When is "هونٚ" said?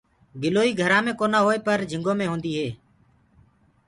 2.57-2.75